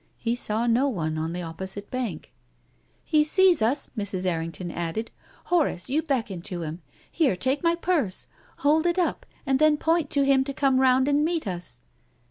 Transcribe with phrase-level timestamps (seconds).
[0.17, 2.33] He saw no one on the opposite bank."
[3.13, 4.25] He sees us," Mrs.
[4.25, 5.11] Errington added."
[5.53, 6.81] Horace, you beckon to him.
[7.11, 8.25] Here, take my purse.
[8.65, 11.81] Hold it up, and then point to him to come round and meet us."